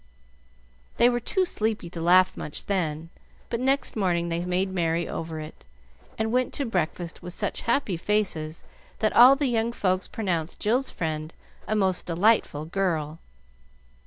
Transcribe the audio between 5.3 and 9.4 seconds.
it, and went to breakfast with such happy faces that all